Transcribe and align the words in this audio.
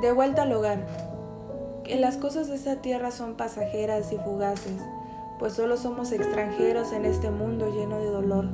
De 0.00 0.12
vuelta 0.12 0.42
al 0.42 0.52
hogar. 0.52 0.86
Que 1.84 1.98
las 2.00 2.16
cosas 2.16 2.48
de 2.48 2.54
esta 2.54 2.76
tierra 2.76 3.10
son 3.10 3.34
pasajeras 3.34 4.12
y 4.12 4.16
fugaces, 4.16 4.80
pues 5.38 5.52
solo 5.52 5.76
somos 5.76 6.12
extranjeros 6.12 6.92
en 6.92 7.04
este 7.04 7.30
mundo 7.30 7.70
lleno 7.70 7.98
de 7.98 8.06
dolor. 8.06 8.46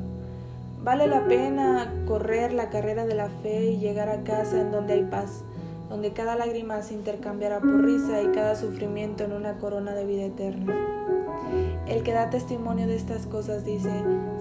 Vale 0.83 1.07
la 1.07 1.27
pena 1.29 1.93
correr 2.07 2.53
la 2.53 2.71
carrera 2.71 3.07
de 3.07 3.15
la 3.15 3.29
fe 3.29 3.67
y 3.67 3.79
llegar 3.79 4.09
a 4.09 4.25
casa 4.25 4.61
en 4.61 4.73
donde 4.73 4.95
hay 4.95 5.05
paz, 5.05 5.43
donde 5.89 6.13
cada 6.13 6.35
lágrima 6.35 6.83
se 6.83 6.95
intercambiará 6.95 7.61
por 7.61 7.85
risa 7.85 8.23
y 8.23 8.29
cada 8.29 8.57
sufrimiento 8.57 9.23
en 9.25 9.33
una 9.33 9.59
corona 9.59 9.95
de 9.95 10.05
vida 10.05 10.25
eterna. 10.25 10.75
El 11.87 12.03
que 12.03 12.13
da 12.13 12.31
testimonio 12.31 12.89
de 12.89 12.97
estas 12.97 13.27
cosas 13.27 13.65
dice, 13.65 13.93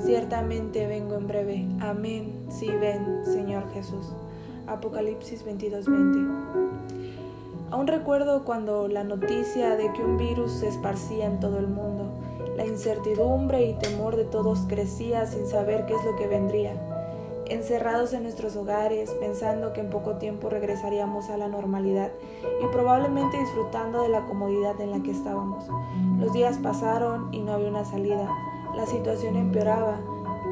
ciertamente 0.04 0.88
vengo 0.88 1.16
en 1.16 1.28
breve. 1.28 1.68
Amén. 1.82 2.34
Sí, 2.50 2.68
ven, 2.68 3.24
Señor 3.26 3.72
Jesús. 3.74 4.14
Apocalipsis 4.68 5.46
22:20. 5.46 6.95
Aún 7.76 7.88
recuerdo 7.88 8.46
cuando 8.46 8.88
la 8.88 9.04
noticia 9.04 9.76
de 9.76 9.92
que 9.92 10.02
un 10.02 10.16
virus 10.16 10.54
se 10.54 10.70
esparcía 10.70 11.26
en 11.26 11.42
todo 11.42 11.60
el 11.60 11.68
mundo. 11.68 12.06
La 12.56 12.66
incertidumbre 12.66 13.66
y 13.66 13.74
temor 13.74 14.16
de 14.16 14.24
todos 14.24 14.60
crecía 14.70 15.26
sin 15.26 15.46
saber 15.46 15.86
qué 15.86 15.94
es 15.94 16.06
lo 16.06 16.16
que 16.16 16.26
vendría 16.26 16.72
encerrados 17.48 18.14
en 18.14 18.24
nuestros 18.24 18.56
hogares, 18.56 19.12
pensando 19.20 19.74
que 19.74 19.82
en 19.82 19.90
poco 19.90 20.16
tiempo 20.16 20.50
regresaríamos 20.50 21.30
a 21.30 21.38
la 21.38 21.50
normalidad 21.50 22.12
y 22.64 22.66
probablemente 22.68 23.38
disfrutando 23.38 24.02
de 24.04 24.10
la 24.10 24.26
comodidad 24.26 24.80
en 24.80 24.92
la 24.92 25.04
que 25.04 25.12
estábamos. 25.12 25.66
Los 26.18 26.32
días 26.32 26.58
pasaron 26.58 27.34
y 27.34 27.42
no 27.42 27.52
había 27.52 27.68
una 27.68 27.84
salida. 27.84 28.30
La 28.74 28.86
situación 28.86 29.36
empeoraba. 29.36 30.00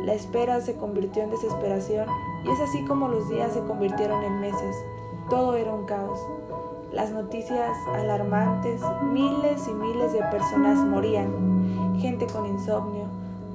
La 0.03 0.13
espera 0.13 0.59
se 0.59 0.75
convirtió 0.75 1.23
en 1.23 1.31
desesperación 1.31 2.05
y 2.43 2.51
es 2.51 2.59
así 2.59 2.83
como 2.83 3.07
los 3.07 3.29
días 3.29 3.53
se 3.53 3.61
convirtieron 3.61 4.23
en 4.23 4.41
meses. 4.41 4.75
Todo 5.29 5.55
era 5.55 5.73
un 5.73 5.85
caos. 5.85 6.19
Las 6.93 7.11
noticias 7.11 7.75
alarmantes, 7.91 8.79
miles 9.11 9.67
y 9.67 9.73
miles 9.73 10.13
de 10.13 10.19
personas 10.25 10.77
morían. 10.77 11.97
Gente 11.99 12.27
con 12.27 12.45
insomnio, 12.45 13.05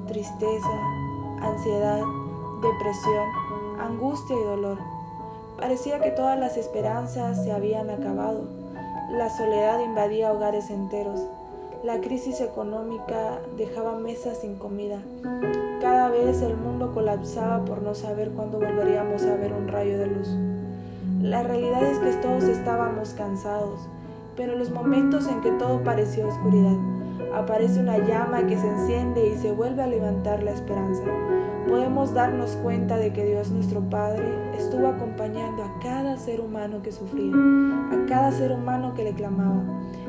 tristeza, 0.07 0.67
ansiedad, 1.41 2.01
depresión, 2.61 3.29
angustia 3.79 4.35
y 4.35 4.43
dolor. 4.43 4.77
Parecía 5.57 6.01
que 6.01 6.11
todas 6.11 6.37
las 6.37 6.57
esperanzas 6.57 7.41
se 7.41 7.53
habían 7.53 7.89
acabado. 7.89 8.43
La 9.09 9.29
soledad 9.29 9.79
invadía 9.79 10.33
hogares 10.33 10.69
enteros. 10.69 11.21
La 11.81 12.01
crisis 12.01 12.41
económica 12.41 13.39
dejaba 13.55 13.97
mesas 13.97 14.39
sin 14.39 14.55
comida. 14.55 14.99
Cada 15.79 16.09
vez 16.09 16.41
el 16.41 16.57
mundo 16.57 16.91
colapsaba 16.93 17.63
por 17.63 17.81
no 17.83 17.95
saber 17.95 18.31
cuándo 18.31 18.59
volveríamos 18.59 19.23
a 19.23 19.35
ver 19.35 19.53
un 19.53 19.69
rayo 19.69 19.97
de 19.97 20.07
luz. 20.07 20.58
La 21.21 21.43
realidad 21.43 21.83
es 21.83 21.99
que 21.99 22.13
todos 22.21 22.43
estábamos 22.43 23.13
cansados, 23.13 23.87
pero 24.35 24.53
en 24.53 24.59
los 24.59 24.71
momentos 24.71 25.27
en 25.27 25.41
que 25.41 25.51
todo 25.51 25.83
parecía 25.83 26.25
oscuridad, 26.25 26.77
aparece 27.35 27.79
una 27.79 27.97
llama 27.97 28.47
que 28.47 28.57
se 28.57 28.67
enciende 28.67 29.27
y 29.27 29.37
se 29.37 29.51
vuelve 29.51 29.83
a 29.83 29.87
levantar 29.87 30.43
la 30.43 30.51
esperanza 30.51 31.03
podemos 31.69 32.15
darnos 32.15 32.57
cuenta 32.63 32.97
de 32.97 33.13
que 33.13 33.23
Dios 33.25 33.51
nuestro 33.51 33.81
Padre 33.81 34.25
estuvo 34.57 34.87
acompañando 34.87 35.63
a 35.63 35.79
cada 35.79 36.17
ser 36.17 36.41
humano 36.41 36.81
que 36.81 36.91
sufría, 36.91 37.31
a 37.31 38.05
cada 38.07 38.31
ser 38.31 38.51
humano 38.51 38.95
que 38.95 39.03
le 39.03 39.13
clamaba. 39.13 39.61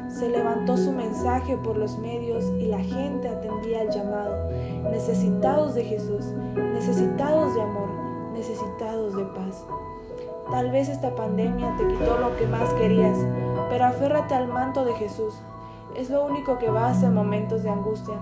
Se 0.09 0.29
levantó 0.29 0.77
su 0.79 0.91
mensaje 0.91 1.59
por 1.59 1.77
los 1.77 1.99
medios 1.99 2.45
y 2.59 2.67
la 2.67 2.81
gente 2.81 3.29
atendía 3.29 3.83
el 3.83 3.91
llamado, 3.91 4.51
necesitados 4.91 5.75
de 5.75 5.85
Jesús, 5.85 6.25
necesitados 6.55 7.55
de 7.55 7.61
amor, 7.61 7.91
necesitados 8.33 9.15
de 9.15 9.25
paz. 9.25 9.65
Tal 10.51 10.71
vez 10.71 10.89
esta 10.89 11.15
pandemia 11.15 11.77
te 11.77 11.87
quitó 11.87 12.19
lo 12.19 12.37
que 12.37 12.47
más 12.47 12.73
querías, 12.75 13.17
pero 13.69 13.85
aférrate 13.85 14.35
al 14.35 14.49
manto 14.49 14.85
de 14.85 14.95
Jesús. 14.95 15.41
Es 15.95 16.11
lo 16.11 16.25
único 16.25 16.59
que 16.59 16.71
basta 16.71 17.07
en 17.07 17.15
momentos 17.15 17.63
de 17.63 17.71
angustia. 17.71 18.17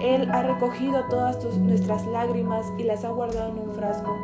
Él 0.00 0.30
ha 0.32 0.42
recogido 0.42 1.04
todas 1.08 1.44
nuestras 1.56 2.06
lágrimas 2.06 2.66
y 2.78 2.82
las 2.82 3.04
ha 3.04 3.10
guardado 3.10 3.52
en 3.52 3.58
un 3.58 3.74
frasco. 3.74 4.14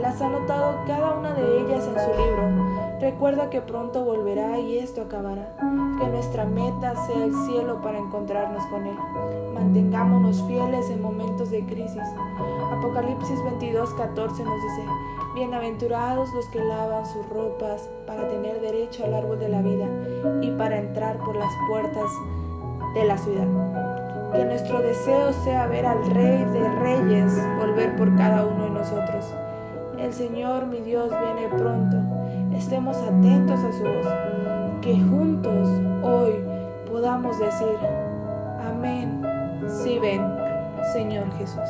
Las 0.00 0.20
ha 0.22 0.26
anotado 0.26 0.78
cada 0.86 1.18
una 1.18 1.34
de 1.34 1.60
ellas 1.60 1.86
en 1.86 1.94
su 1.94 2.10
libro. 2.22 2.98
Recuerda 3.00 3.50
que 3.50 3.60
pronto 3.60 4.04
volverá 4.04 4.58
y 4.58 4.78
esto 4.78 5.02
acabará. 5.02 5.54
Que 6.00 6.06
nuestra 6.08 6.44
meta 6.44 6.94
sea 7.06 7.24
el 7.24 7.34
cielo 7.46 7.80
para 7.82 7.98
encontrarnos 7.98 8.64
con 8.66 8.86
Él. 8.86 8.96
Mantengámonos 9.54 10.42
fieles 10.44 10.88
en 10.90 11.02
momentos 11.02 11.25
de 11.50 11.64
crisis. 11.64 12.02
Apocalipsis 12.72 13.42
22, 13.44 13.90
14 13.94 14.44
nos 14.44 14.62
dice, 14.62 14.82
Bienaventurados 15.34 16.32
los 16.32 16.46
que 16.46 16.64
lavan 16.64 17.04
sus 17.06 17.28
ropas 17.28 17.88
para 18.06 18.26
tener 18.28 18.60
derecho 18.60 19.04
al 19.04 19.14
árbol 19.14 19.38
de 19.38 19.48
la 19.48 19.60
vida 19.60 19.86
y 20.40 20.50
para 20.52 20.78
entrar 20.78 21.18
por 21.18 21.36
las 21.36 21.52
puertas 21.68 22.10
de 22.94 23.04
la 23.04 23.18
ciudad. 23.18 23.46
Que 24.32 24.44
nuestro 24.44 24.80
deseo 24.80 25.32
sea 25.44 25.66
ver 25.66 25.86
al 25.86 26.04
Rey 26.10 26.44
de 26.44 26.68
Reyes 26.80 27.32
volver 27.58 27.96
por 27.96 28.16
cada 28.16 28.46
uno 28.46 28.64
de 28.64 28.70
nosotros. 28.70 29.26
El 29.98 30.12
Señor, 30.12 30.66
mi 30.66 30.80
Dios, 30.80 31.10
viene 31.10 31.48
pronto. 31.48 31.98
Estemos 32.56 32.96
atentos 32.96 33.60
a 33.60 33.72
su 33.72 33.82
voz. 33.82 34.06
Que 34.80 34.94
juntos 34.94 35.68
hoy 36.02 36.34
podamos 36.90 37.38
decir, 37.38 37.76
amén, 38.66 39.22
si 39.68 39.98
ven, 39.98 40.45
Señor 40.96 41.30
Jesús. 41.36 41.68